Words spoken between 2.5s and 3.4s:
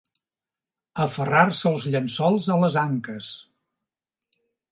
a les anques.